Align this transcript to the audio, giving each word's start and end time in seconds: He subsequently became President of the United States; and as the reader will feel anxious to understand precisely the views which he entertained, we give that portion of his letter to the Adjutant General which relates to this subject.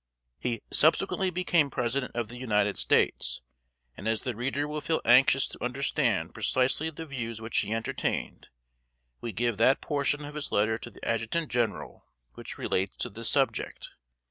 He 0.39 0.61
subsequently 0.71 1.29
became 1.29 1.69
President 1.69 2.15
of 2.15 2.27
the 2.27 2.35
United 2.39 2.75
States; 2.75 3.43
and 3.95 4.07
as 4.07 4.23
the 4.23 4.35
reader 4.35 4.67
will 4.67 4.81
feel 4.81 4.99
anxious 5.05 5.47
to 5.49 5.63
understand 5.63 6.33
precisely 6.33 6.89
the 6.89 7.05
views 7.05 7.39
which 7.39 7.59
he 7.59 7.71
entertained, 7.71 8.49
we 9.19 9.31
give 9.31 9.57
that 9.57 9.79
portion 9.79 10.25
of 10.25 10.33
his 10.33 10.51
letter 10.51 10.79
to 10.79 10.89
the 10.89 11.07
Adjutant 11.07 11.51
General 11.51 12.07
which 12.33 12.57
relates 12.57 12.95
to 12.97 13.11
this 13.11 13.29
subject. 13.29 13.91